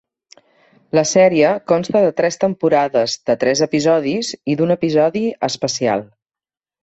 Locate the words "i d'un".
4.53-4.77